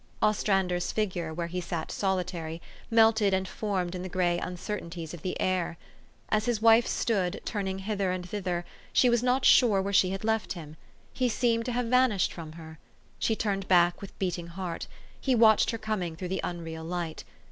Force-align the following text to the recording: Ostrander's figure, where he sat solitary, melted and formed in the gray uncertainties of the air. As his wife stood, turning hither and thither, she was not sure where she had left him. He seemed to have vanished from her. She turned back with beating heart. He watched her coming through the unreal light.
Ostrander's 0.23 0.91
figure, 0.91 1.31
where 1.31 1.45
he 1.45 1.61
sat 1.61 1.91
solitary, 1.91 2.59
melted 2.89 3.35
and 3.35 3.47
formed 3.47 3.93
in 3.93 4.01
the 4.01 4.09
gray 4.09 4.39
uncertainties 4.39 5.13
of 5.13 5.21
the 5.21 5.39
air. 5.39 5.77
As 6.29 6.45
his 6.45 6.59
wife 6.59 6.87
stood, 6.87 7.39
turning 7.45 7.77
hither 7.77 8.09
and 8.09 8.27
thither, 8.27 8.65
she 8.91 9.11
was 9.11 9.21
not 9.21 9.45
sure 9.45 9.79
where 9.79 9.93
she 9.93 10.09
had 10.09 10.23
left 10.23 10.53
him. 10.53 10.75
He 11.13 11.29
seemed 11.29 11.65
to 11.65 11.71
have 11.73 11.85
vanished 11.85 12.33
from 12.33 12.53
her. 12.53 12.79
She 13.19 13.35
turned 13.35 13.67
back 13.67 14.01
with 14.01 14.17
beating 14.17 14.47
heart. 14.47 14.87
He 15.19 15.35
watched 15.35 15.69
her 15.69 15.77
coming 15.77 16.15
through 16.15 16.29
the 16.29 16.41
unreal 16.43 16.83
light. 16.83 17.23